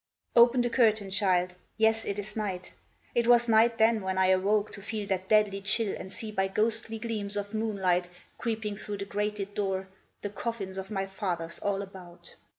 Open 0.35 0.61
the 0.61 0.69
curtain, 0.71 1.11
child. 1.11 1.53
Yes, 1.77 2.05
it 2.05 2.17
is 2.17 2.35
night. 2.35 2.71
It 3.13 3.27
was 3.27 3.47
night 3.47 3.77
then, 3.77 4.01
when 4.01 4.17
I 4.17 4.29
awoke 4.29 4.71
to 4.71 4.81
feel 4.81 5.07
That 5.07 5.29
deadly 5.29 5.61
chill, 5.61 5.95
and 5.95 6.11
see 6.11 6.31
by 6.31 6.47
ghostly 6.47 6.97
gleams 6.97 7.37
Of 7.37 7.53
moonlight, 7.53 8.09
creeping 8.39 8.77
through 8.77 8.97
the 8.97 9.05
grated 9.05 9.53
door, 9.53 9.89
The 10.23 10.31
coffins 10.31 10.79
of 10.79 10.89
my 10.89 11.05
fathers 11.05 11.59
all 11.59 11.83
about. 11.83 12.33